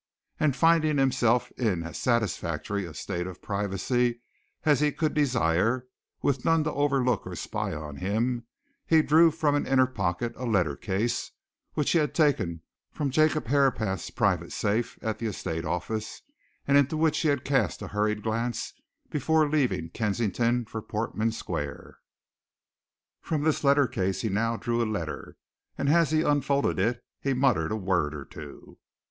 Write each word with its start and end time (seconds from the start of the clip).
And 0.39 0.55
finding 0.55 0.97
himself 0.97 1.51
in 1.59 1.83
as 1.83 1.95
satisfactory 1.95 2.85
a 2.85 2.93
state 2.95 3.27
of 3.27 3.39
privacy 3.39 4.19
as 4.63 4.79
he 4.79 4.91
could 4.91 5.13
desire, 5.13 5.85
with 6.23 6.43
none 6.43 6.63
to 6.63 6.71
overlook 6.73 7.27
or 7.27 7.35
spy 7.35 7.71
on 7.75 7.97
him, 7.97 8.47
he 8.87 9.03
drew 9.03 9.29
from 9.29 9.53
an 9.53 9.67
inner 9.67 9.85
pocket 9.85 10.33
a 10.37 10.45
letter 10.47 10.75
case 10.75 11.29
which 11.75 11.91
he 11.91 11.99
had 11.99 12.15
taken 12.15 12.63
from 12.91 13.11
Jacob 13.11 13.45
Herapath's 13.45 14.09
private 14.09 14.51
safe 14.51 14.97
at 15.03 15.19
the 15.19 15.27
estate 15.27 15.65
office 15.65 16.23
and 16.67 16.79
into 16.79 16.97
which 16.97 17.19
he 17.19 17.27
had 17.27 17.45
cast 17.45 17.83
a 17.83 17.89
hurried 17.89 18.23
glance 18.23 18.73
before 19.11 19.47
leaving 19.47 19.89
Kensington 19.89 20.65
for 20.65 20.81
Portman 20.81 21.31
Square. 21.31 21.99
From 23.21 23.43
this 23.43 23.63
letter 23.63 23.85
case 23.85 24.21
he 24.21 24.29
now 24.29 24.57
drew 24.57 24.81
a 24.81 24.83
letter, 24.91 25.37
and 25.77 25.89
as 25.89 26.09
he 26.09 26.23
unfolded 26.23 26.79
it 26.79 27.03
he 27.19 27.35
muttered 27.35 27.71
a 27.71 27.75
word 27.75 28.15
or 28.15 28.25
two. 28.25 28.79